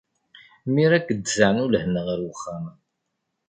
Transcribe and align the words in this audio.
Mi 0.73 0.81
ara 0.87 0.99
k-d-teɛnu 1.05 1.65
lehna 1.67 2.01
ɣer 2.07 2.19
uxxam. 2.29 2.65